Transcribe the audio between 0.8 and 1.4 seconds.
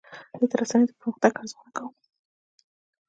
د پرمختګ